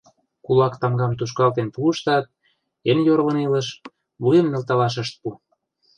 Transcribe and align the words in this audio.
Кулак 0.45 0.73
тамгам 0.81 1.11
тушкалтен 1.19 1.67
пуыштат, 1.75 2.25
эн 2.89 2.99
йорлын 3.07 3.37
илыш, 3.45 3.67
вуйым 4.23 4.47
нӧлталаш 4.51 4.95
ышт 5.03 5.13
пу. 5.21 5.29